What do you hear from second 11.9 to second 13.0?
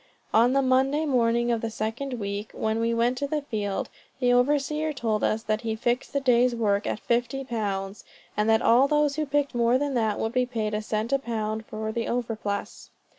the overplus.